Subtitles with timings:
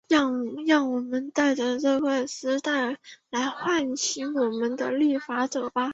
[0.65, 2.97] 让我们戴着这丝带
[3.29, 5.89] 来唤醒我们的立法者吧。